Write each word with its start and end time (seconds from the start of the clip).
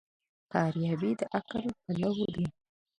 فارابي 0.49 1.11
د 1.19 1.21
عقل 1.37 1.63
پلوی 1.83 2.25
دی. 2.35 2.45